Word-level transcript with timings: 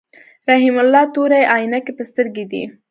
رحیم 0.49 0.75
الله 0.83 1.03
تورې 1.13 1.41
عینکی 1.53 1.91
په 1.97 2.03
سترګو 2.09 2.43
دي. 2.51 2.63